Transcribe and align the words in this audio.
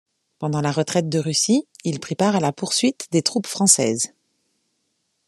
Pendant 0.39 0.61
la 0.61 0.71
retraite 0.71 1.09
de 1.09 1.19
Russie, 1.19 1.67
il 1.83 1.99
prit 1.99 2.15
part 2.15 2.35
à 2.35 2.39
la 2.39 2.51
poursuite 2.51 3.05
des 3.11 3.21
troupes 3.21 3.45
françaises. 3.45 4.15